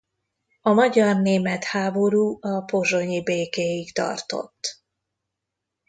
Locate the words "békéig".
3.23-3.93